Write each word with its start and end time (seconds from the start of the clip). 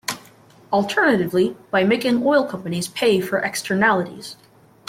Alternatively, 0.73 1.55
by 1.69 1.83
making 1.83 2.25
oil 2.25 2.43
companies 2.47 2.87
pay 2.87 3.21
for 3.21 3.37
externalities. 3.37 4.35